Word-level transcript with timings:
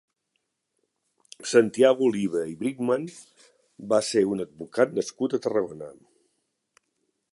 Santiago 1.51 2.07
Oliva 2.07 2.41
i 2.53 2.57
Bridgman 2.63 3.05
va 3.93 4.01
ser 4.09 4.25
un 4.33 4.43
advocat 4.47 4.97
nascut 5.01 5.37
a 5.39 5.45
Tarragona. 5.45 5.93